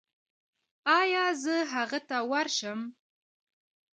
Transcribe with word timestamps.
ایا 0.99 1.25
زه 1.43 1.55
هغه 1.73 1.99
ته 2.09 2.17
ورشم؟ 2.31 2.79